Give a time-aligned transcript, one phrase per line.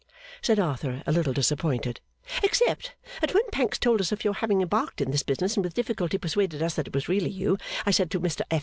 [0.41, 2.01] said Arthur, a little disappointed.
[2.41, 5.75] 'Except that when Pancks told us of your having embarked in this business and with
[5.75, 8.59] difficulty persuaded us that it was really you I said to Mr F.